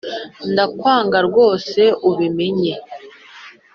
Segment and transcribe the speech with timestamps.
[0.51, 2.73] ndakwanga rwose ubimenye